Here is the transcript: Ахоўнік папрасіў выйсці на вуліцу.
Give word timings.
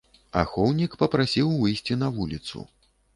Ахоўнік 0.43 0.95
папрасіў 1.01 1.51
выйсці 1.61 1.99
на 2.05 2.09
вуліцу. 2.17 2.63